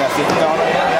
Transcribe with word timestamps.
Gracias. 0.00 0.99